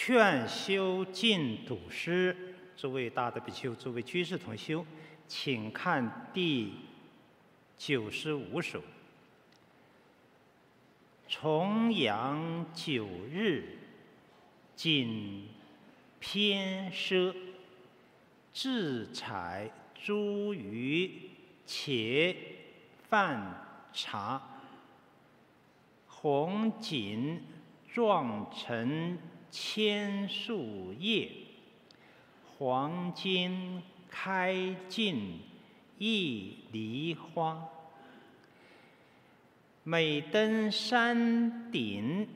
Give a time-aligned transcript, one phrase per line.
[0.00, 4.86] 劝修净土师，诸位大德比丘，诸位居士同修，
[5.26, 6.72] 请看第
[7.76, 8.80] 九十五首。
[11.26, 13.76] 重阳九日，
[14.76, 15.48] 仅
[16.20, 17.34] 偏奢，
[18.52, 19.68] 自采
[20.00, 21.10] 茱萸，
[21.66, 22.36] 且
[23.08, 24.40] 饭茶，
[26.06, 27.42] 红锦
[27.92, 29.18] 状成
[29.50, 31.30] 千树叶，
[32.58, 35.40] 黄金开尽
[35.98, 37.68] 一梨花。
[39.84, 42.28] 每登山顶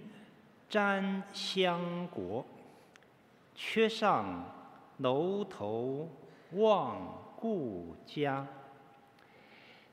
[0.70, 2.46] 瞻香国，
[3.54, 4.44] 却上
[4.98, 6.08] 楼头
[6.52, 8.46] 望故家。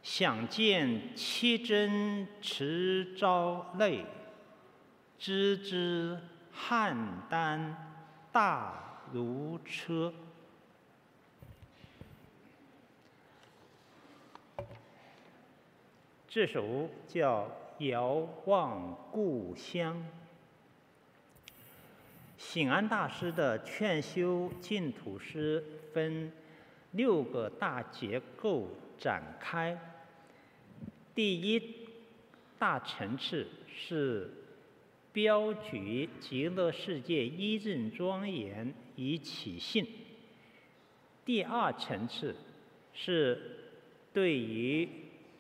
[0.02, 4.06] 想见七真持朝泪，
[5.18, 6.18] 知知
[6.54, 6.96] 邯
[7.30, 7.74] 郸
[8.32, 10.14] 大如车。
[16.28, 17.50] 这首叫
[17.90, 19.96] 《遥望故乡》。
[22.38, 26.32] 醒安大师的劝修净土诗分
[26.92, 29.78] 六个大结构展开。
[31.14, 31.90] 第一
[32.58, 34.39] 大层次是
[35.22, 39.86] 标举极乐世界一任庄严以起信。
[41.26, 42.34] 第二层次
[42.94, 43.38] 是
[44.14, 44.88] 对于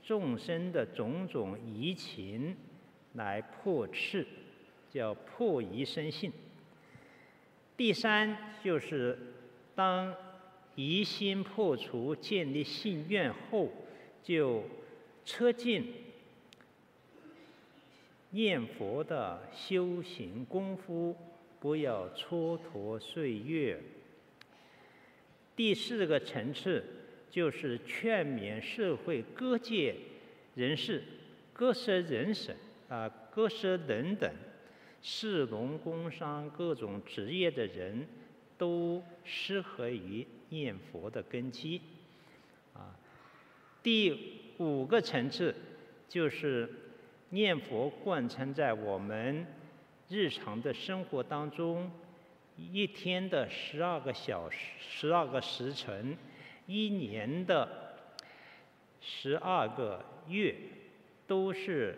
[0.03, 2.57] 众生的种种疑情
[3.13, 4.27] 来破斥，
[4.91, 6.29] 叫破疑生信。
[7.77, 9.17] 第三就是
[9.75, 10.13] 当
[10.75, 13.69] 疑心破除、建立信愿后，
[14.21, 14.61] 就
[15.23, 15.85] 彻进
[18.31, 21.15] 念佛的修行功夫，
[21.59, 23.81] 不要蹉跎岁月。
[25.55, 26.83] 第四个层次。
[27.31, 29.95] 就是劝勉社会各界
[30.55, 31.03] 人士，
[31.53, 32.55] 各色人等
[32.89, 34.33] 啊，各色人等，
[35.03, 38.07] 士农工商各种职业的人，
[38.57, 41.79] 都适合于念佛的根基。
[42.73, 42.97] 啊，
[43.83, 45.53] 第五个层次
[46.07, 46.67] 就是
[47.29, 49.45] 念佛贯穿在我们
[50.07, 51.91] 日常的生活当中，
[52.57, 56.17] 一天的十二个小时，十二个时辰。
[56.65, 57.95] 一年的
[59.01, 60.55] 十二个月，
[61.25, 61.97] 都是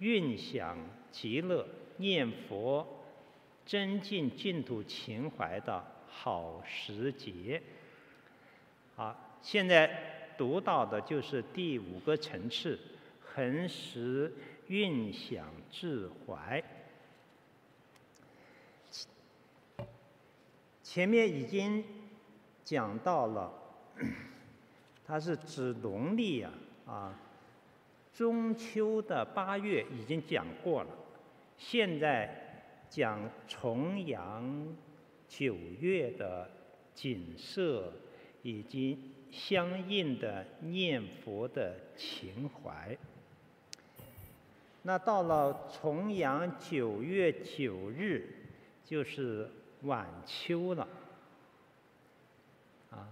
[0.00, 0.76] 蕴享
[1.12, 1.64] 极乐、
[1.98, 2.84] 念佛、
[3.64, 7.62] 增进净土情怀的好时节。
[8.96, 12.76] 好，现在读到的就是第五个层次，
[13.34, 14.32] 恒时
[14.68, 16.62] 运想自怀。
[20.82, 21.84] 前面已经。
[22.62, 23.52] 讲到了，
[25.04, 26.52] 它是指农历啊，
[26.86, 27.18] 啊，
[28.12, 30.90] 中秋的八月已经讲过了，
[31.58, 32.32] 现在
[32.88, 34.76] 讲重阳
[35.26, 36.48] 九月的
[36.94, 37.92] 景色
[38.42, 42.96] 以及相应的念佛的情怀。
[44.82, 48.26] 那到了重阳九月九日，
[48.84, 49.50] 就是
[49.82, 50.88] 晚秋了。
[52.90, 53.08] 啊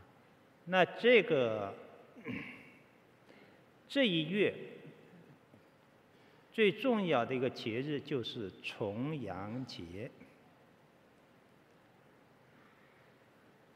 [0.65, 1.75] 那这个
[3.89, 4.55] 这一月
[6.53, 10.11] 最重要的一个节日就是重阳节。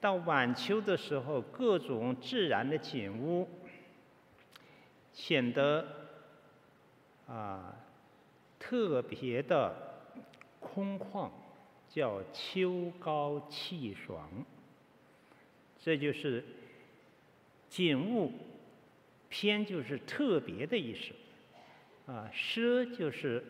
[0.00, 3.48] 到晚秋的时候，各种自然的景物
[5.12, 5.86] 显得
[7.28, 7.74] 啊
[8.62, 9.74] 特别的
[10.60, 11.28] 空旷，
[11.88, 14.28] 叫秋高气爽。
[15.80, 16.44] 这就是。
[17.72, 18.30] 景物
[19.30, 23.42] 偏就是特别的意思，啊，奢就是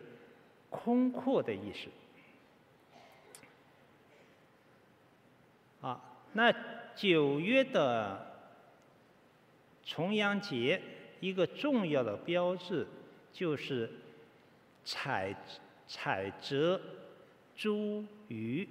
[0.69, 1.89] 空阔的意思，
[5.81, 6.01] 啊，
[6.31, 6.55] 那
[6.95, 8.33] 九月的
[9.83, 10.81] 重阳节
[11.19, 12.87] 一个重要的标志
[13.33, 13.91] 就是
[14.83, 15.35] 采
[15.87, 16.79] 采摘
[17.57, 18.67] 茱萸。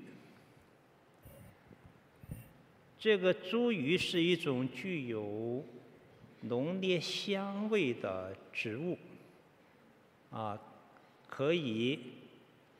[2.98, 5.64] 这个茱萸是一种具有
[6.42, 8.96] 浓烈香味的植物，
[10.30, 10.58] 啊，
[11.28, 11.98] 可以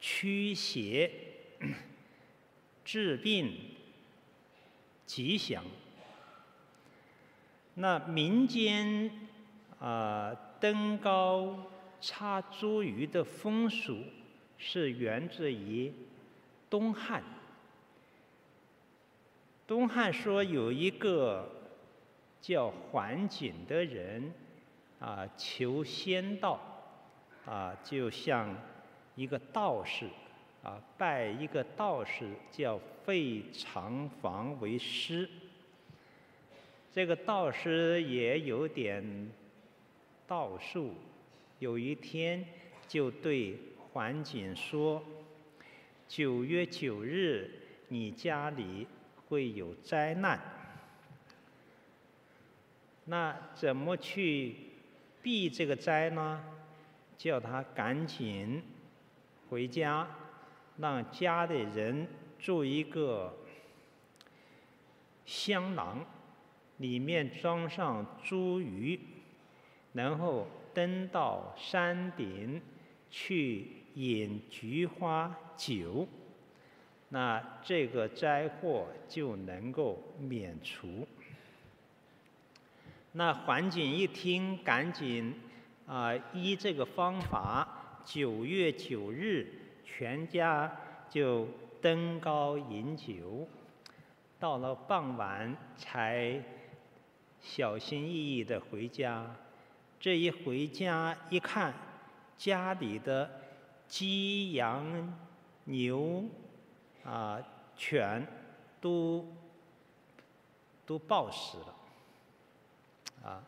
[0.01, 1.11] 驱邪、
[2.85, 3.53] 治病、
[5.07, 5.65] 吉祥。
[7.75, 9.11] 那民间
[9.81, 11.67] 啊登高
[12.03, 14.03] 插茱萸的风俗，
[14.59, 15.91] 是源自于
[16.69, 17.23] 东汉。
[19.69, 21.49] 东汉说有一个
[22.41, 24.33] 叫桓景的人，
[24.99, 26.61] 啊，求仙道，
[27.47, 28.53] 啊，就像
[29.15, 30.09] 一个道士，
[30.65, 35.31] 啊，拜一个道士叫费长房为师。
[36.93, 39.31] 这个道士也有点
[40.27, 40.93] 道术，
[41.63, 42.45] 有一天
[42.89, 45.01] 就对桓景说
[46.09, 47.49] ：“九月九日，
[47.87, 48.85] 你家里
[49.29, 50.41] 会有灾难。
[53.05, 54.57] 那怎么去
[55.23, 56.45] 避这个灾呢？
[57.17, 58.61] 叫他赶紧
[59.49, 60.09] 回家，
[60.79, 62.09] 让家里人
[62.41, 63.33] 做一个
[65.25, 66.05] 香囊。”
[66.79, 68.99] 里面装上茱萸，
[69.93, 72.61] 然后登到山顶
[73.11, 76.07] 去饮菊花酒，
[77.09, 81.07] 那这个灾祸就能够免除。
[83.13, 85.35] 那桓景一听，赶紧
[85.87, 89.47] 啊、依这个方法，九月九日，
[89.85, 90.75] 全家
[91.11, 91.47] 就
[91.81, 93.47] 登高饮酒，
[94.39, 96.43] 到了傍晚才。
[97.45, 99.29] 小心翼翼的回家，
[100.03, 101.73] 这一回家一看，
[102.37, 103.41] 家里的
[103.87, 105.17] 鸡、羊、
[105.67, 106.25] 牛
[107.05, 107.41] 啊、
[107.77, 108.27] 犬
[108.81, 109.25] 都
[110.85, 111.77] 都暴死了，
[113.23, 113.45] 啊，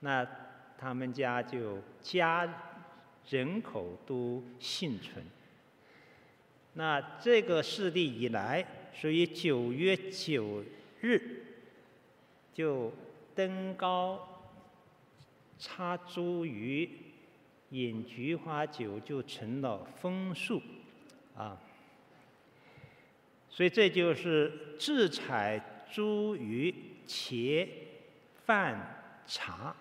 [0.00, 0.28] 那
[0.76, 2.46] 他们家就家
[3.30, 5.24] 人口都幸存。
[6.74, 8.62] 那这个事例以来，
[8.92, 10.62] 所以九月九
[11.00, 11.46] 日
[12.52, 12.92] 就。
[13.38, 14.37] 登高
[15.58, 16.88] 插茱萸，
[17.70, 20.62] 饮菊花酒，就成了风俗
[21.36, 21.60] 啊。
[23.50, 26.74] 所以这就是智采茱萸、
[27.06, 27.68] 茄、
[28.46, 29.74] 饭、茶。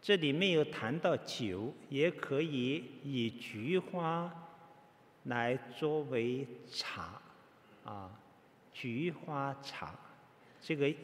[0.00, 4.32] 这里没有谈到酒，也可以以菊花
[5.24, 7.20] 来作为茶
[7.84, 8.10] 啊，
[8.72, 9.98] 菊花茶
[10.60, 10.94] 这个。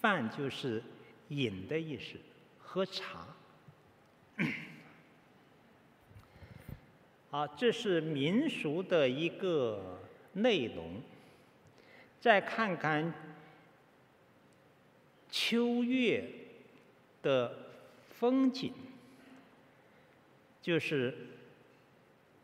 [0.00, 0.80] 饭就是
[1.30, 2.16] 饮的意思，
[2.70, 3.26] 喝茶。
[7.30, 9.98] 啊，这是民俗的一个
[10.34, 11.00] 内容。
[12.20, 13.10] 再看看
[15.30, 16.28] 秋月
[17.22, 17.56] 的
[18.18, 18.74] 风景，
[20.60, 21.16] 就是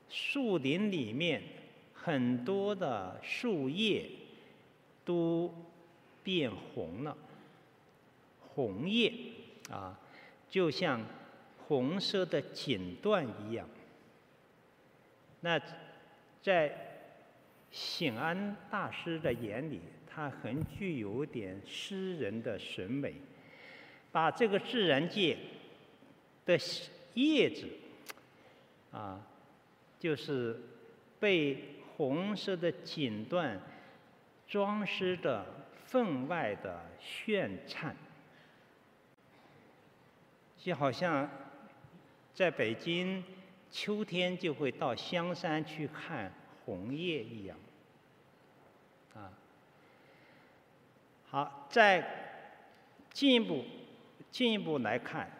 [0.09, 1.43] 树林里面
[1.93, 4.07] 很多的树叶
[5.05, 5.53] 都
[6.23, 7.15] 变红了。
[8.55, 9.13] 红叶
[9.71, 9.99] 啊，
[10.55, 11.05] 就像
[11.67, 13.69] 红色的锦缎一样。
[15.41, 15.61] 那
[16.41, 16.73] 在
[17.73, 23.15] 醒安大师的眼里，他很具有点诗人的审美，
[24.13, 25.37] 把这个自然界
[26.47, 26.57] 的
[27.15, 27.67] 叶子
[28.93, 29.27] 啊，
[29.99, 30.57] 就是
[31.19, 33.59] 被红色的锦缎
[34.47, 35.45] 装饰的
[35.85, 37.97] 分外的炫灿。
[40.65, 41.29] 就好像
[42.33, 43.23] 在北京
[43.71, 46.33] 秋天就会到香山去看
[46.65, 47.55] 红叶一样，
[49.15, 49.29] 啊，
[51.29, 52.03] 好，再
[53.13, 53.63] 进一步
[54.31, 55.31] 进一步来看，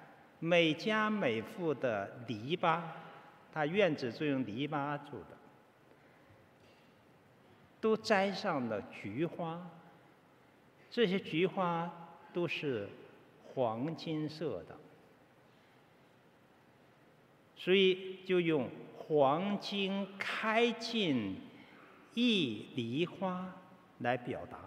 [0.41, 2.83] 每家每户的篱笆，
[3.51, 5.29] 他院子就用篱笆做的，
[7.81, 9.71] 都栽上了菊花，
[10.91, 11.91] 这些菊花
[12.35, 12.87] 都是
[13.55, 14.77] 黄金色的。
[17.65, 21.41] 所以就用“黄金开尽
[22.13, 23.57] 一梨花”
[24.01, 24.59] 来表达。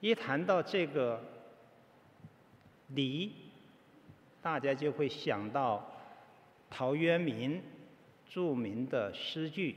[0.00, 1.22] 一谈到这个
[2.96, 3.32] “梨”，
[4.42, 5.88] 大家就会想到
[6.68, 7.62] 陶渊明
[8.28, 9.76] 著名的诗句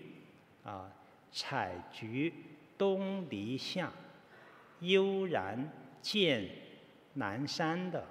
[0.63, 0.91] 啊
[1.31, 2.33] ：“采菊
[2.79, 3.91] 东篱下，
[4.79, 6.49] 悠然见。”
[7.13, 8.07] 南山的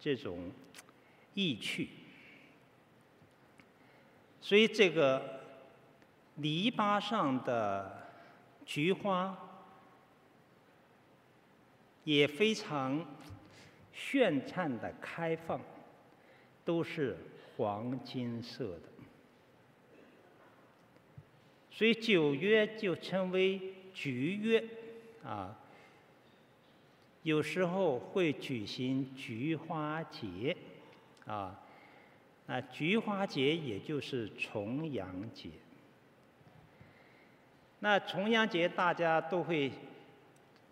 [0.00, 0.50] 这种
[1.34, 1.88] 意趣，
[4.40, 5.40] 所以这个
[6.36, 8.08] 篱笆上的
[8.66, 9.36] 菊花
[12.02, 13.06] 也非常
[13.94, 15.60] 绚灿的开放，
[16.64, 17.16] 都是
[17.56, 18.88] 黄金色的，
[21.70, 23.60] 所以九月就称为
[23.94, 24.64] 菊月
[25.24, 25.56] 啊。
[27.24, 30.54] 有时候会举行菊花节，
[31.24, 31.58] 啊，
[32.44, 35.48] 那，菊花节也就是重阳节。
[37.80, 39.72] 那重阳节大家都会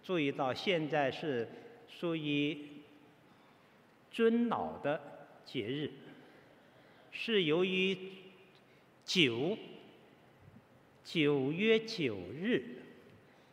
[0.03, 1.49] 注意到，现在是
[1.89, 2.59] 属于
[4.11, 5.01] 尊老的
[5.47, 5.91] 节日，
[7.11, 7.97] 是由于
[9.07, 9.57] 九
[11.03, 12.63] 九月九日，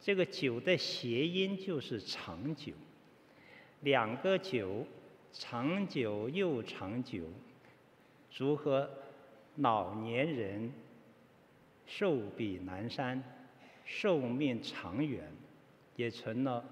[0.02, 2.74] 这个九的谐音就是长久，
[3.82, 4.86] 两个九，
[5.32, 7.24] 长久又长久。
[8.32, 8.90] 祝贺
[9.56, 10.72] 老年人
[11.88, 13.24] 寿比南山，
[13.86, 15.32] 寿命长远，
[15.96, 16.64] 也成了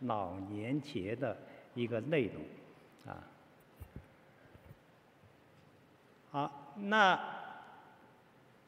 [0.00, 1.36] 老年节的
[1.74, 2.42] 一个内容，
[3.06, 3.22] 啊。
[6.30, 7.18] 好，那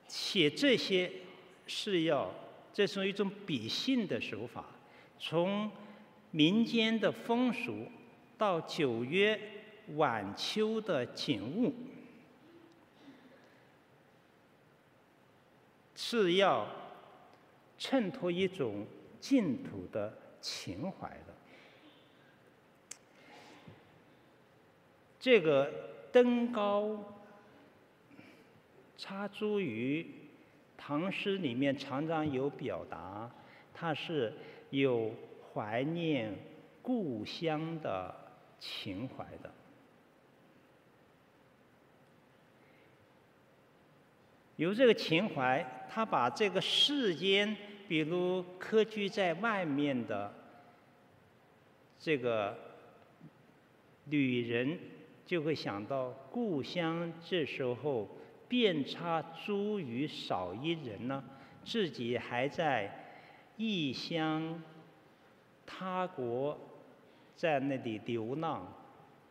[0.06, 1.10] 写这些
[1.66, 2.30] 是要，
[2.72, 4.64] 这是一种比兴的手法，
[5.18, 5.70] 从
[6.30, 7.86] 民间的风俗
[8.36, 9.40] 到九月
[9.96, 11.74] 晚秋的景物。
[15.94, 16.66] 是要
[17.76, 18.86] 衬托一种
[19.20, 21.34] 净土的情怀的。
[25.18, 25.72] 这个
[26.12, 27.20] 登高
[28.96, 30.06] 插茱萸，
[30.76, 33.28] 唐诗里面常常有表达，
[33.74, 34.32] 它是
[34.70, 35.12] 有
[35.58, 36.32] 怀念
[36.80, 38.14] 故乡的
[38.60, 39.52] 情怀的。
[44.54, 47.56] 有这个情怀，他把这个世间，
[47.88, 50.32] 比如客居在外面的
[51.98, 52.56] 这个
[54.04, 54.78] 旅人，
[55.26, 58.08] 就会想到故乡这时候
[58.46, 61.24] 遍插茱萸少一人呢，
[61.64, 64.62] 自己还在异乡
[65.68, 66.58] 他国，
[67.36, 68.66] 在那里流浪，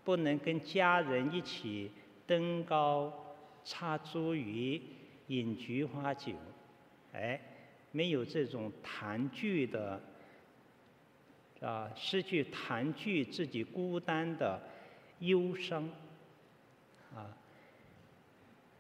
[0.06, 1.91] 不能跟家人一起
[2.27, 3.12] 登高
[3.63, 4.79] 插茱萸。
[5.27, 6.32] 饮菊花酒，
[7.12, 7.38] 哎，
[7.91, 10.01] 没有这种团聚的，
[11.60, 14.58] 啊，失去团聚自己孤单的
[15.20, 15.84] 忧伤，
[17.13, 17.27] 啊，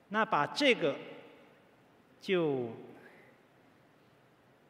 [0.07, 0.95] 那把这个
[2.21, 2.69] 就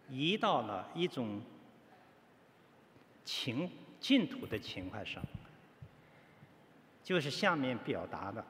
[0.09, 1.39] 移到了一种
[3.27, 3.69] 情
[3.99, 5.21] 净土的情怀上，
[7.03, 8.45] 就是下面表达的。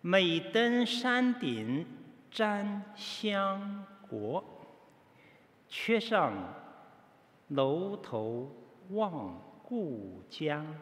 [0.00, 1.86] 每登山顶
[2.32, 4.42] 瞻香国，
[5.68, 6.32] 却上
[7.48, 8.50] 楼头
[8.88, 10.74] 望故乡。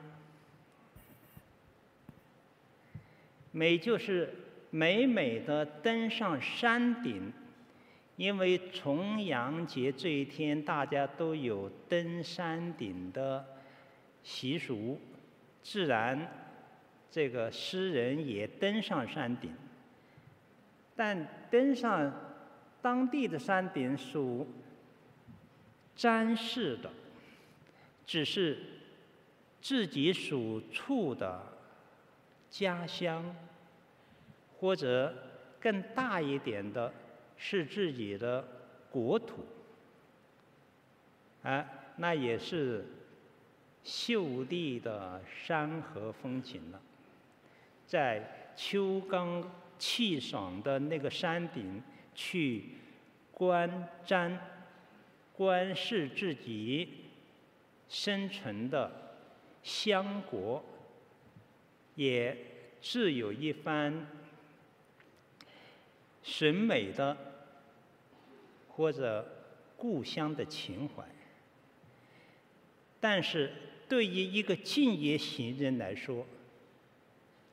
[3.51, 4.33] 每就是
[4.71, 7.33] 每每的登上山顶，
[8.19, 13.47] 因为重阳节这一天，大家都有登山顶的
[14.23, 15.01] 习俗，
[15.63, 16.47] 自然。
[17.11, 19.51] 这个诗人也登上山顶，
[20.95, 22.13] 但登上
[22.83, 24.47] 当地的山顶属
[25.97, 26.91] 沾饰的，
[28.05, 28.59] 只是
[29.63, 31.41] 自己所处的
[32.51, 33.35] 家乡，
[34.59, 35.15] 或者
[35.59, 36.93] 更大一点的
[37.39, 38.47] 是自己的
[38.91, 39.47] 国土，
[41.43, 41.65] 啊，
[41.97, 42.85] 那也是
[43.85, 46.81] 秀丽的山河风景了。
[47.87, 49.45] 在秋高
[49.79, 51.81] 气爽的那个山顶
[52.15, 52.65] 去
[53.31, 54.37] 观瞻、
[55.33, 57.05] 观视自己
[57.89, 59.15] 生存的
[59.63, 60.63] 乡国，
[61.95, 62.37] 也
[62.83, 64.07] 自有一番
[66.23, 67.17] 审美的
[68.79, 69.27] 或者
[69.77, 71.05] 故乡的情怀。
[73.01, 73.53] 但是
[73.89, 76.25] 对于一个敬业行人来说，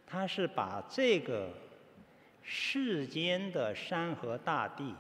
[0.06, 1.52] 他是把这个
[2.44, 4.94] 世间的山河大地，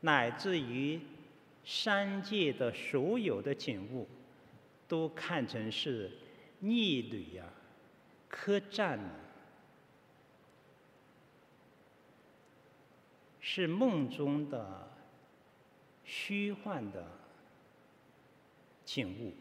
[0.00, 1.00] 乃至于
[1.64, 4.06] 山界的所有的景物，
[4.86, 6.10] 都看成是
[6.58, 7.44] 逆旅呀、
[8.28, 9.10] 客栈啊，
[13.40, 14.93] 是梦中的
[16.04, 17.04] 虚幻的
[18.84, 19.32] 景物。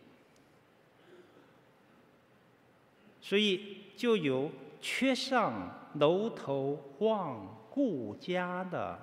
[3.22, 4.52] 所以就有
[4.82, 9.00] 缺上楼头望故家的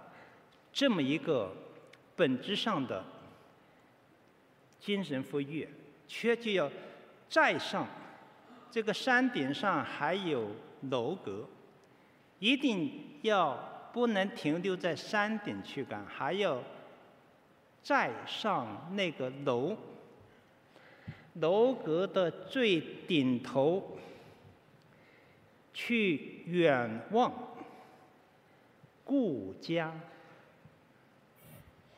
[0.72, 1.50] 这么一个
[2.14, 3.02] 本质上的
[4.78, 5.68] 精神富裕，
[6.06, 6.70] 缺就要
[7.28, 7.86] 再上
[8.70, 10.50] 这个山顶上还有
[10.90, 11.48] 楼阁，
[12.38, 16.62] 一定要不能停留在山顶去干，还要
[17.82, 19.76] 再上那个楼，
[21.34, 23.96] 楼阁的最顶头。
[25.72, 27.32] 去远望
[29.04, 29.94] 故家。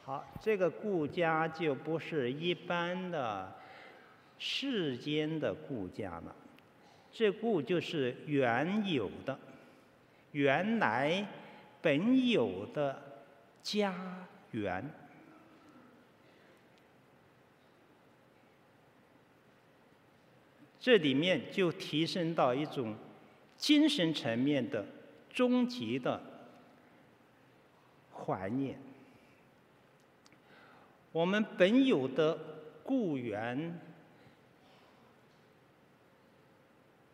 [0.04, 3.50] 好，这个故家就不是一般的
[4.38, 6.36] 世间的故家了，
[7.10, 9.36] 这故就是原有的、
[10.32, 11.26] 原来
[11.80, 13.02] 本有的
[13.62, 14.88] 家园。
[20.82, 22.96] 这里面就提升到一种
[23.56, 24.84] 精神层面的
[25.30, 26.20] 终极的
[28.12, 28.80] 怀念。
[31.12, 32.36] 我们本有的
[32.82, 33.78] 故园，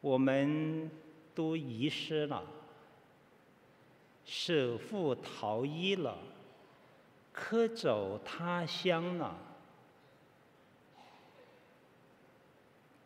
[0.01, 0.91] 我们
[1.35, 2.43] 都遗失了，
[4.25, 6.17] 舍父逃逸了，
[7.35, 9.37] 客走他乡了。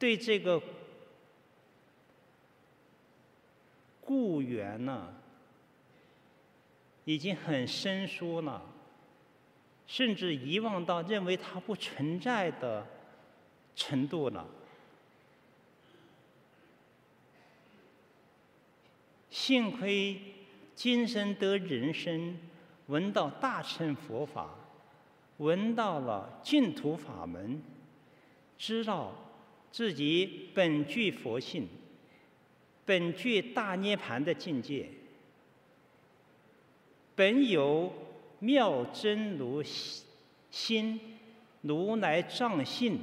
[0.02, 0.60] 对这个
[4.00, 5.14] 故园呢，
[7.04, 8.60] 已经很生疏了，
[9.86, 12.84] 甚至遗忘到认为它不存在的
[13.76, 14.44] 程度了。
[19.30, 20.20] 幸亏
[20.74, 22.36] 今生得人身，
[22.88, 24.50] 闻到大乘佛法，
[25.36, 27.62] 闻到了净土法门，
[28.58, 29.12] 知道。
[29.72, 31.66] 自己本具佛性，
[32.84, 34.86] 本具大涅槃的境界，
[37.16, 37.90] 本有
[38.38, 39.62] 妙真如
[40.50, 41.00] 心、
[41.62, 43.00] 如来藏性，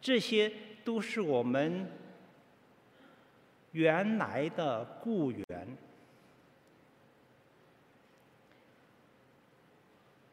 [0.00, 0.52] 这些
[0.84, 1.88] 都是我们
[3.70, 5.76] 原来的故园。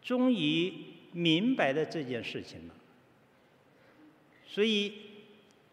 [0.01, 0.73] 终于
[1.11, 2.73] 明白了这件事情了，
[4.47, 5.08] 所以。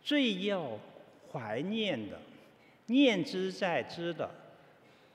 [0.06, 0.78] 最要
[1.32, 2.16] 怀念的、
[2.86, 4.30] 念之在兹的，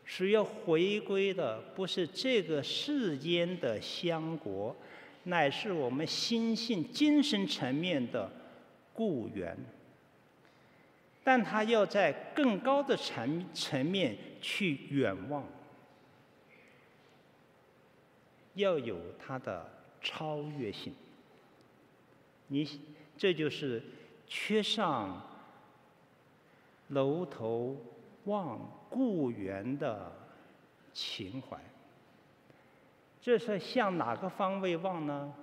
[0.04, 4.76] 是要回归的，不是这个世间的香国，
[5.24, 8.30] 乃是我们心性、精神层面的
[8.94, 9.58] 故园。
[11.24, 15.48] 但他要在更高的层层面去远望，
[18.56, 20.94] 要有它的超越性。
[22.50, 22.68] 你
[23.18, 23.82] 这就是。
[24.34, 25.22] 缺上
[26.88, 27.76] 楼头
[28.24, 28.58] 望
[28.90, 30.10] 故园的
[30.94, 31.60] 情怀，
[33.22, 35.34] 这是向哪个方位望呢？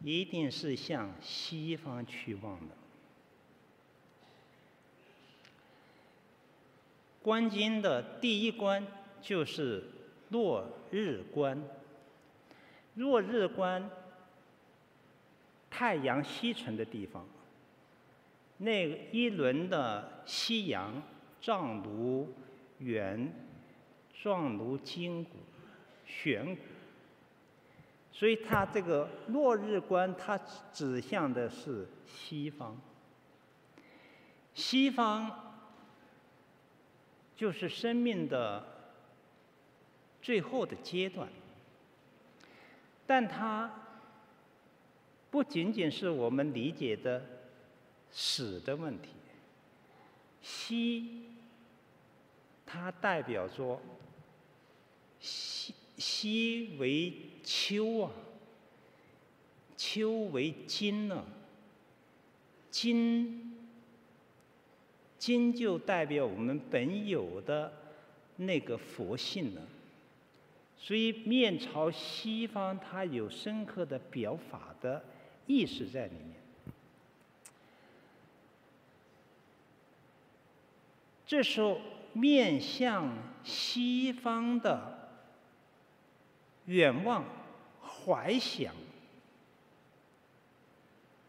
[0.00, 2.74] 一定是向西方去望的。
[7.20, 8.86] 观经的第一观
[9.20, 9.82] 就是
[10.28, 11.60] 落日观，
[12.94, 13.90] 落日观，
[15.68, 17.26] 太阳西沉的地方。
[18.62, 21.02] 那一轮的夕阳，
[21.40, 22.32] 状如
[22.78, 23.32] 圆，
[24.14, 25.30] 状如筋骨，
[26.06, 26.62] 悬骨。
[28.12, 30.38] 所以它这个落日观，它
[30.72, 32.80] 指向的是西方。
[34.54, 35.56] 西方
[37.34, 38.64] 就是生命的
[40.20, 41.28] 最后的阶段，
[43.08, 43.68] 但它
[45.32, 47.41] 不仅仅是我们理解的。
[48.12, 49.08] 死的问题，
[50.42, 51.22] 西，
[52.66, 53.80] 它代表着
[55.18, 58.12] 西，西为秋啊，
[59.76, 61.24] 秋为金呢，
[62.70, 63.56] 金，
[65.18, 67.72] 金就代表我们本有的
[68.36, 69.62] 那个佛性呢，
[70.76, 75.02] 所以面朝西方，它有深刻的表法的
[75.46, 76.41] 意识在里面。
[81.32, 81.80] 这时候，
[82.12, 83.10] 面向
[83.42, 85.08] 西方的
[86.66, 87.24] 远望、
[87.80, 88.74] 怀想，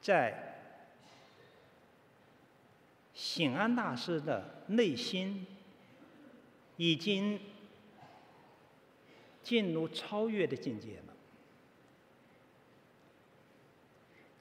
[0.01, 0.57] 在
[3.13, 5.47] 醒安大师的内心，
[6.75, 7.39] 已经
[9.41, 11.13] 进入超越的境界了。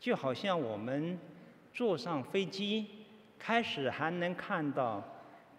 [0.01, 1.17] 就好像我们
[1.73, 2.89] 坐上飞机，
[3.39, 5.09] 开始还能看到。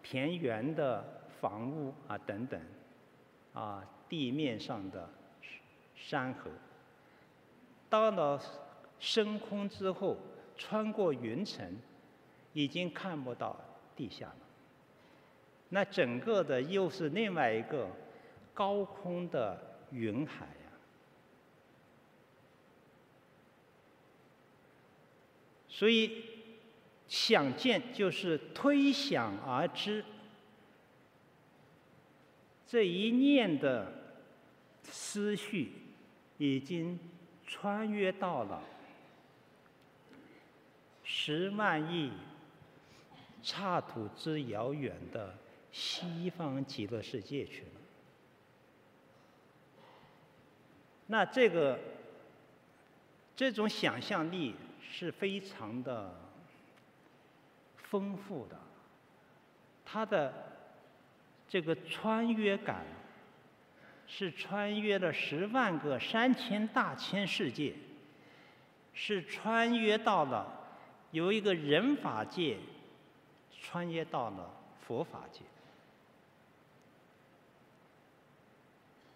[0.03, 2.61] 田园的房屋啊，等等，
[3.53, 5.09] 啊，地面上的
[5.95, 6.51] 山河，
[7.89, 8.39] 到了
[8.99, 10.17] 升空之后，
[10.57, 11.75] 穿过云层，
[12.51, 13.57] 已经看不到
[13.95, 14.35] 地下了。
[15.69, 17.87] 那整个的又是另外一个
[18.53, 19.59] 高空的
[19.91, 20.71] 云海呀。
[25.67, 26.33] 所以。
[27.07, 30.03] 想见就是推想而知，
[32.65, 33.91] 这一念的
[34.83, 35.73] 思绪
[36.37, 36.99] 已经
[37.45, 38.63] 穿越到了
[41.03, 42.11] 十万亿
[43.43, 45.35] 刹土之遥远的
[45.71, 47.67] 西方极乐世界去了。
[51.07, 51.79] 那这个
[53.35, 56.22] 这种想象力是非常的
[57.93, 58.58] 丰富的，
[59.86, 60.34] 它的
[61.47, 62.84] 这个穿越感
[64.08, 67.75] 是穿越了十万个三千大千世界，
[68.95, 70.47] 是穿越到了
[71.12, 72.58] 由一个人法界
[73.62, 74.49] 穿越到了
[74.82, 75.41] 佛法界，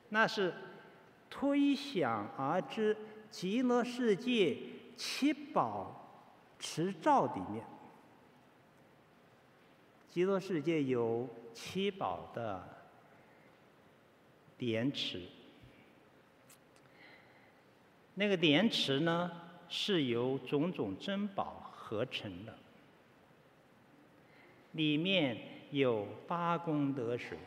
[0.10, 0.54] 那是。
[1.30, 2.98] 推想而知，
[3.30, 4.58] 极乐世界
[4.96, 6.24] 七宝
[6.58, 7.64] 池沼里面，
[10.10, 12.64] 极乐世界有七宝的
[14.58, 15.22] 莲池。
[18.16, 19.32] 那个莲池呢，
[19.70, 22.58] 是由种种珍宝合成的，
[24.72, 25.38] 里面
[25.70, 27.38] 有八功德水。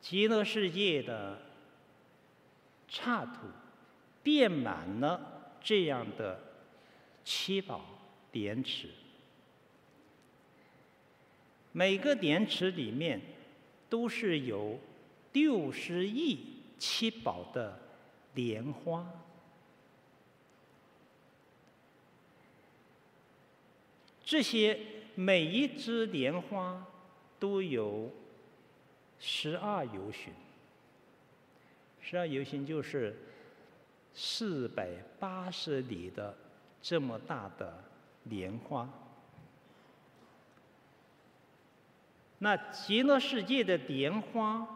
[0.00, 1.42] 极乐世界的
[2.88, 3.48] 刹土
[4.22, 6.38] 遍满了这样的
[7.24, 7.84] 七宝
[8.34, 8.88] 莲池，
[11.72, 13.18] 每个莲池里面
[13.88, 14.78] 都是有
[15.32, 16.38] 六十亿
[16.78, 17.80] 七宝的
[18.34, 19.10] 莲花，
[24.22, 24.78] 这些
[25.14, 26.86] 每一枝莲花
[27.40, 28.12] 都有。
[29.26, 30.30] 十二由旬，
[32.02, 33.16] 十二由旬就是
[34.12, 36.36] 四百八十里的
[36.82, 37.82] 这么大的
[38.24, 38.88] 莲花。
[42.38, 44.66] 那极乐世界的莲花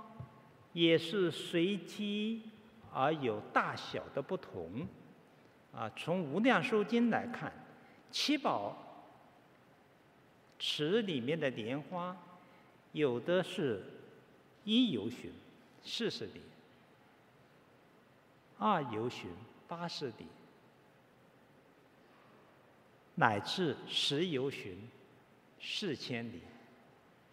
[0.73, 2.43] 也是随机
[2.93, 4.87] 而有大小的不同。
[5.75, 7.53] 啊，从《无量寿经》来看，
[8.11, 8.77] 七宝
[10.59, 12.17] 池里面的莲花，
[12.93, 13.85] 有的是。
[14.65, 15.33] 一由旬，
[15.83, 16.43] 四十里；
[18.59, 19.31] 二由旬，
[19.67, 20.27] 八十里；
[23.21, 24.79] 乃至十由旬，
[25.61, 26.39] 四千里；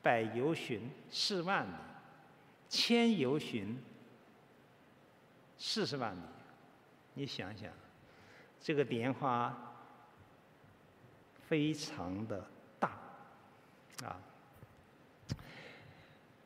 [0.02, 1.76] 百由旬，四万里；
[2.67, 3.78] 千由旬，
[5.60, 6.21] 四十万里。
[7.13, 7.71] 你想想，
[8.60, 9.56] 这个莲花
[11.48, 12.43] 非常的
[12.80, 13.00] 大，
[14.04, 14.19] 啊。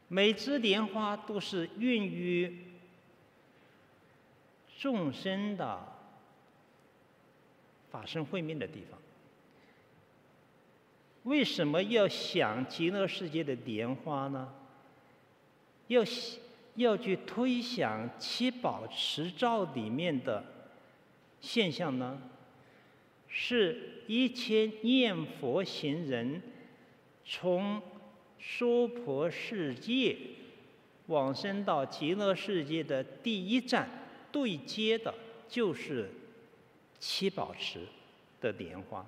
[0.10, 2.74] 每枝莲花都是孕育
[4.78, 5.82] 众生的
[7.90, 9.00] 法身慧命的地方。
[11.30, 14.52] 为什么要想极乐世界的莲花呢？
[15.88, 16.04] 要
[16.76, 20.44] 要去推想七宝池沼里面的
[21.40, 22.20] 现象呢？
[23.28, 26.42] 是一切念佛行人
[27.24, 27.82] 从。
[28.42, 30.16] 娑婆世界
[31.08, 33.90] 往生到极乐世界的第一站
[34.32, 35.14] 对接的，
[35.50, 36.10] 就是
[37.00, 37.82] 七宝池
[38.40, 39.06] 的莲花。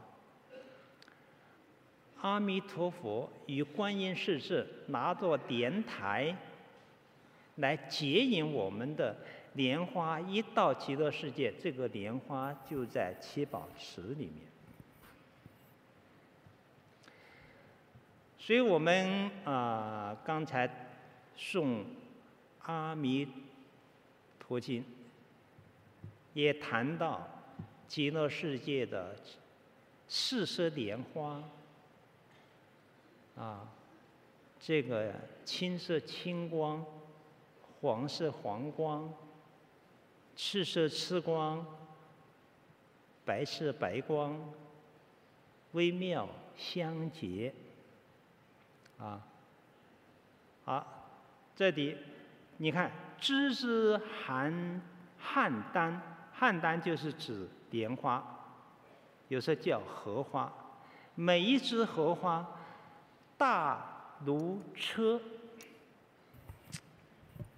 [2.21, 6.35] 阿弥陀佛与观音世尊拿着莲台
[7.55, 9.15] 来接引我们的
[9.53, 14.35] 莲花，一到极乐世界，这个莲花就在七宝池里面。
[18.37, 20.67] 所以我们啊、刚才
[21.37, 21.65] 诵
[22.59, 23.27] 《阿弥
[24.39, 24.81] 陀经》，
[26.33, 27.27] 也谈到
[27.87, 29.15] 极乐世界的
[30.07, 31.43] 四色莲花，
[33.35, 33.67] 啊，
[34.59, 35.13] 这个
[35.45, 36.85] 青色青光，
[37.79, 39.11] 黄色黄光，
[40.35, 41.65] 赤色赤光，
[43.25, 44.37] 白色白光，
[45.71, 47.53] 微妙相结。
[48.99, 49.25] 啊，
[50.63, 50.85] 好，
[51.55, 51.97] 这里
[52.57, 54.81] 你看，枝枝含
[55.19, 55.99] 菡丹，
[56.37, 58.23] 菡丹就是指莲花，
[59.29, 60.53] 有时候叫荷花。
[61.15, 62.47] 每一枝荷花
[63.41, 65.19] 大如车，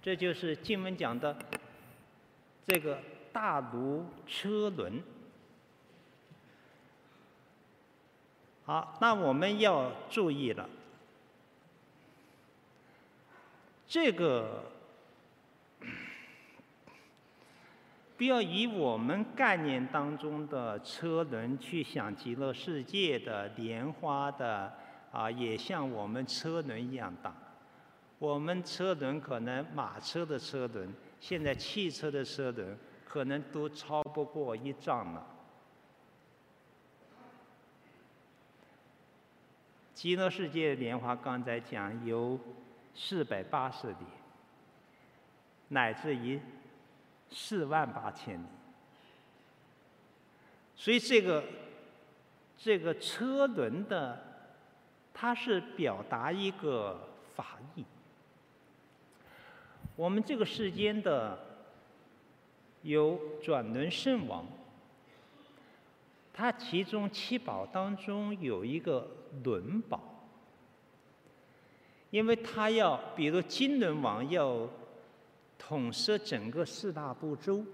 [0.00, 1.36] 这就是经文讲的
[2.66, 2.98] 这个
[3.30, 5.02] 大如车轮。
[8.64, 10.66] 好，那我们要注意了。
[13.86, 14.64] 这个
[18.16, 24.78] 不要以我们概念当中的车轮去想极乐世界的莲花的
[25.14, 27.32] 啊，也像我们车轮一样大。
[28.18, 35.24] 我们车轮可能马车的车轮，现在汽车的车轮可能都超不过一丈了。
[39.94, 42.36] 极乐世界莲花刚才讲有
[42.92, 44.06] 四百八十里，
[45.68, 46.40] 乃至于
[47.30, 48.46] 四万八千里。
[50.74, 51.44] 所以这个
[52.58, 54.33] 这个车轮的，
[55.14, 57.84] 它是表达一个法义。
[59.96, 61.38] 我们这个世间的
[62.82, 64.44] 有转轮圣王，
[66.32, 69.08] 他其中七宝当中有一个
[69.44, 70.00] 轮宝，
[72.10, 74.68] 因为他要，比如金轮王要
[75.56, 77.64] 统摄整个四大部洲，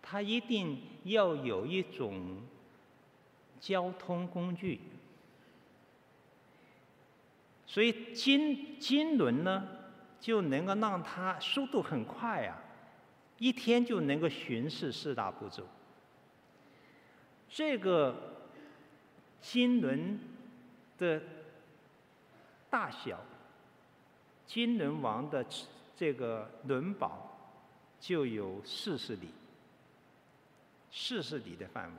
[0.00, 2.40] 他一定要有一种
[3.60, 4.78] 交通工具，
[7.72, 9.66] 所以金金轮呢，
[10.20, 12.54] 就能够让它速度很快啊，
[13.38, 15.66] 一天就能够巡视四大部洲。
[17.48, 18.14] 这个
[19.40, 20.20] 金轮
[20.98, 21.22] 的
[22.68, 23.18] 大小，
[24.46, 25.42] 金轮王的
[25.96, 27.56] 这个轮宝
[27.98, 29.28] 就有四十里，
[30.90, 31.94] 四十里的范围。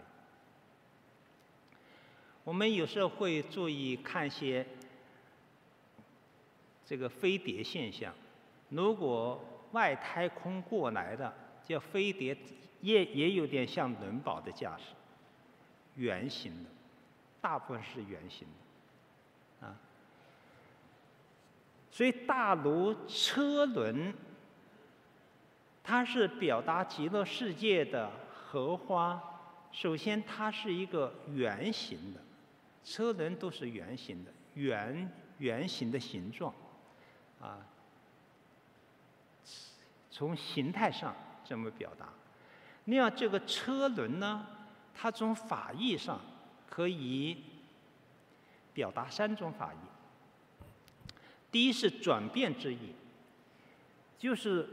[2.43, 4.63] 我们有时候会注意看一些。
[6.93, 8.13] 这个飞碟现象，
[8.69, 11.34] 如果外太空过来的
[11.65, 12.38] 叫飞碟，
[12.82, 14.93] 也也有点像轮宝的架势，
[15.95, 16.69] 圆形的，
[17.41, 18.47] 大部分是圆形
[19.60, 19.75] 的，啊，
[21.89, 24.13] 所以大如车轮，
[25.84, 29.19] 它是表达极乐世界的荷花。
[29.71, 32.21] 首先，它是一个圆形的，
[32.84, 36.53] 车轮都是圆形的，圆圆形的形状。
[37.43, 37.60] 啊，
[40.10, 42.08] 从形态上这么表达。
[42.86, 44.47] 那样这个车轮呢，
[44.95, 46.21] 它从法义上
[46.69, 47.43] 可以
[48.73, 49.77] 表达三种法义。
[51.51, 52.95] 第一是转变之意，
[54.17, 54.69] 就是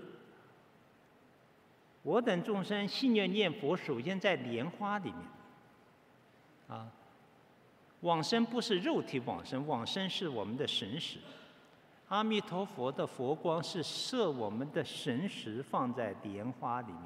[2.02, 5.18] 我等众生信愿念佛，首先在莲花里面。
[6.68, 6.88] 啊，
[8.02, 11.18] 往生不是肉体往生，往生是我们的神识。
[12.10, 17.04] 阿弥陀佛的佛光是摄我们的神识放在莲花里面。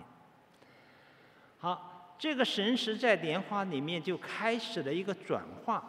[1.58, 5.84] 好，这个神识在莲花里面就开始了一个转化，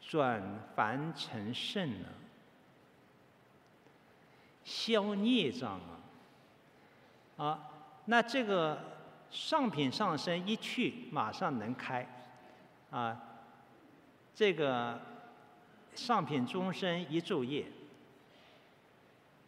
[0.00, 0.40] 转
[0.76, 2.08] 凡成圣了，
[4.62, 7.44] 消孽障啊！
[7.44, 7.70] 啊，
[8.04, 8.78] 那这个
[9.32, 12.06] 上品上生一去，马上能开，
[12.92, 13.20] 啊，
[14.32, 15.12] 这个。
[15.94, 17.64] 上品终身一昼夜，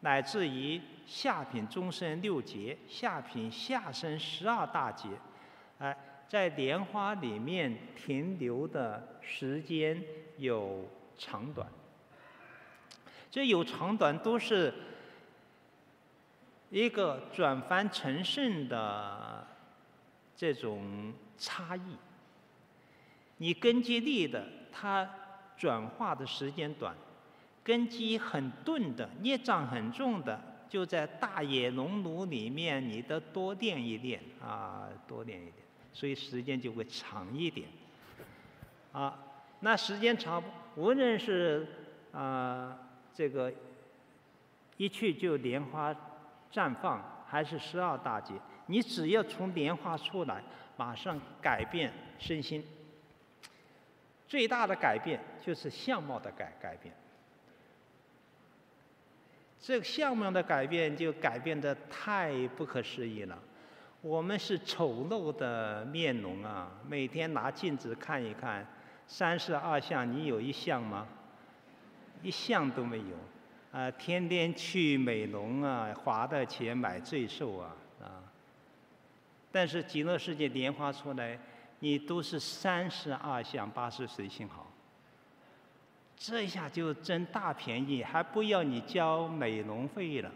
[0.00, 5.08] 乃至于下品终身六劫，下品下生十二大劫，
[5.78, 5.96] 哎，
[6.28, 10.00] 在莲花里面停留的时间
[10.38, 11.68] 有长短，
[13.30, 14.72] 这有长短都是
[16.70, 19.46] 一个转凡成圣的
[20.36, 21.96] 这种差异。
[23.38, 25.08] 你根基利的，他。
[25.56, 26.94] 转化的时间短，
[27.64, 35.54] 根基很钝的，业障很重的，就在大野熔炉里面，你得多练一练啊，多练一点，
[35.92, 37.68] 所以时间就会长一点。
[38.92, 39.18] 啊，
[39.60, 40.42] 那时间长，
[40.74, 41.66] 无论是
[42.12, 42.76] 啊
[43.14, 43.52] 这个
[44.76, 45.94] 一去就莲花
[46.52, 48.34] 绽放，还是十二大劫，
[48.66, 50.42] 你只要从莲花出来，
[50.76, 52.62] 马上改变身心。
[54.26, 56.92] 最大的改变就是相貌的改改变，
[59.60, 63.38] 这个相貌的改变就改变的太不可思议了。
[64.00, 68.66] 我们是丑陋的面容啊，每天拿镜子看一看，
[69.06, 71.06] 三十二相，你有一相吗？
[72.22, 78.22] 一相都没有，啊，天天去美容啊，花的钱买罪受啊，啊。
[79.52, 81.38] 但是极乐世界莲花出来。
[81.86, 84.66] 你都是三十二相八十随性好，
[86.16, 90.28] 这下就占大便宜，还不要你交美容费了。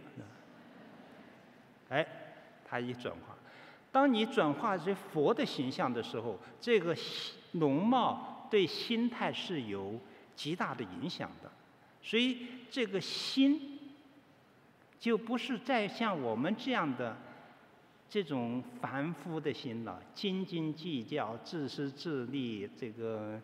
[1.88, 2.06] 哎，
[2.64, 3.36] 他一转化，
[3.90, 6.96] 当你转化成佛的形象的时候，这个
[7.50, 9.98] 容貌对心态是有
[10.36, 11.50] 极大的影响的，
[12.00, 13.76] 所以这个心
[15.00, 17.16] 就不是再像我们这样的。
[18.10, 23.40] 这种凡夫的心了，斤斤计较、自私自利，这个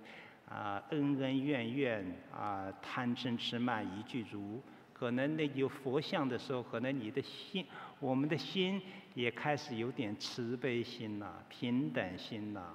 [0.48, 4.60] 啊，恩恩怨怨啊，贪嗔痴慢疑具足，
[4.92, 7.64] 可能那有佛像的时候，可能你的心，
[8.00, 8.82] 我们的心
[9.14, 12.74] 也开始有点慈悲心了、平等心了、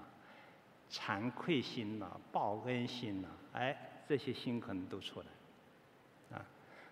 [0.89, 3.77] 惭愧心了、报恩心了，哎，
[4.08, 6.45] 这些心可能都出来，啊，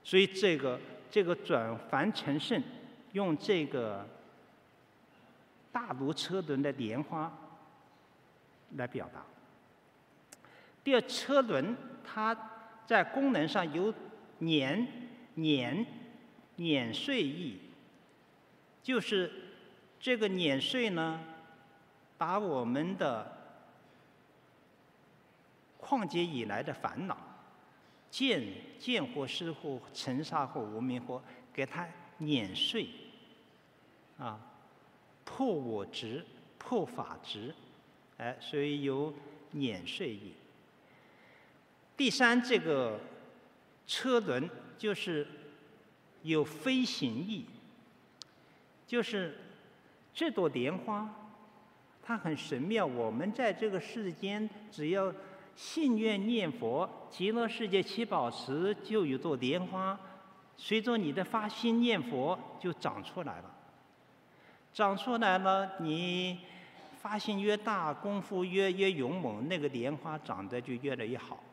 [0.03, 0.77] 所以这个
[1.09, 2.61] 这个转凡成圣，
[3.13, 4.05] 用这个
[5.71, 7.31] 大如车轮的莲花
[8.75, 9.23] 来表达。
[10.83, 12.35] 第二，车轮它
[12.87, 13.93] 在功能上有
[14.39, 14.87] 碾、
[15.35, 15.85] 碾、
[16.55, 17.59] 碾碎意，
[18.81, 19.31] 就是
[19.99, 21.19] 这个碾碎呢，
[22.17, 23.37] 把我们的
[25.79, 27.17] 旷劫以来的烦恼，
[28.09, 28.41] 见
[28.79, 31.21] 见惑、识惑、尘沙惑、无明惑，
[31.53, 32.87] 给它碾碎，
[34.17, 34.39] 啊，
[35.31, 36.25] 破我执、
[36.57, 37.53] 破法执，
[38.17, 39.13] 哎，所以有
[39.51, 40.33] 碾碎意。
[41.95, 42.99] 第三，这个
[43.85, 45.27] 车轮就是
[46.23, 47.45] 有飞行意，
[48.87, 49.37] 就是
[50.15, 51.07] 这朵莲花，
[52.01, 52.83] 它很神妙。
[52.83, 55.13] 我们在这个世间，只要
[55.55, 59.97] 信愿念佛，极乐世界七宝池就有朵莲花，
[60.57, 63.55] 随着你的发心念佛就长出来了。
[64.73, 66.39] 长出来了，你
[67.01, 71.43] 发心越大，功夫越越勇猛，那个莲花长得就越来越好。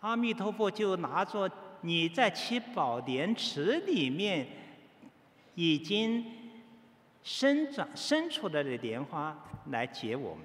[0.00, 1.50] 阿弥陀佛就拿着
[1.82, 4.46] 你在七宝莲池里面
[5.54, 6.24] 已经
[7.22, 10.44] 生长生出来的莲花来结我们。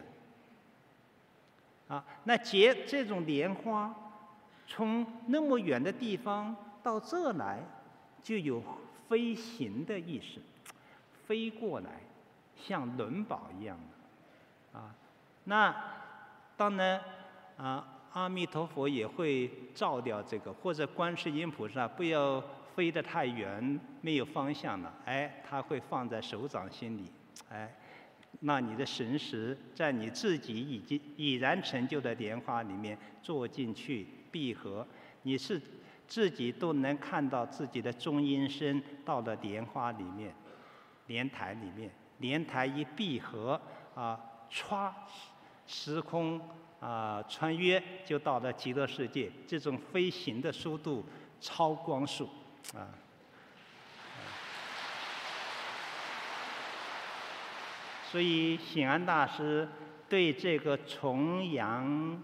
[1.88, 3.94] 啊，那结这种莲花，
[4.68, 7.60] 从那么远的地方到这来，
[8.24, 8.62] 就有
[9.08, 10.42] 飞行的意思，
[11.28, 12.02] 飞过来，
[12.56, 14.80] 像轮宝一样的。
[14.80, 14.96] 啊，
[15.44, 15.76] 那
[16.58, 17.02] 当然
[17.58, 17.92] 啊。
[18.16, 22.42] 阿弥陀佛也会照掉这个，或者观世音菩萨不要
[22.74, 27.12] 飞得太远，没有方向了，哎，他会放在手掌心里，
[27.50, 27.76] 哎，
[28.40, 34.88] 那你的神识在你自己已经已然成就的莲花里面坐进去闭合，
[35.24, 35.62] 你是
[36.08, 40.34] 自己都能看到自己的中阴身到了莲花里面，
[41.08, 43.60] 莲台里面，莲台一闭合
[43.94, 44.92] 啊，歘，
[45.68, 46.42] 时空。
[46.82, 51.04] 啊，穿越就到了极乐世界，这种飞行的速度
[51.40, 52.30] 超光速，
[52.76, 52.94] 啊。
[58.12, 59.68] 所以显安大师
[60.08, 62.22] 对这个重阳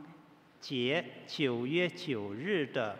[0.60, 2.96] 节九月九日的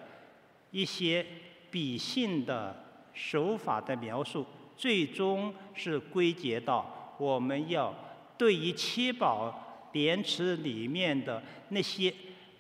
[0.72, 1.24] 一些
[1.70, 4.48] 比兴的手法的描述，
[4.82, 7.94] 最终是归结到我们要
[8.36, 9.67] 对于七宝。
[9.94, 12.13] 莲池里面的那些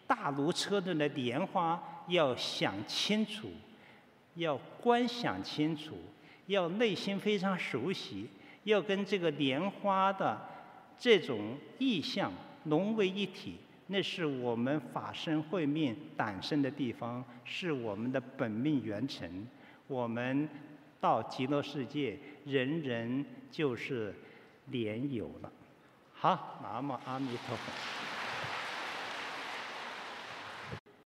[0.05, 3.49] 大如车轮的莲花，要想清楚，
[4.35, 5.95] 要观想清楚，
[6.47, 8.27] 要内心非常熟悉，
[8.65, 10.37] 要跟这个莲花的
[10.99, 12.29] 这种意象
[12.65, 13.55] 融为一体。
[13.87, 19.47] 那是我们法身慧命诞生的地方，是我们的本命元辰。
[19.87, 20.49] 我们
[21.01, 24.13] 到极乐世界，人人就是
[24.67, 25.51] 莲友了。
[26.13, 28.00] 好，南无阿弥陀佛。